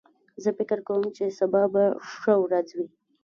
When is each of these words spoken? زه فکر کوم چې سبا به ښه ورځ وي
زه 0.43 0.49
فکر 0.57 0.79
کوم 0.87 1.03
چې 1.15 1.35
سبا 1.39 1.61
به 1.73 1.83
ښه 2.19 2.33
ورځ 2.43 2.67
وي 2.77 2.87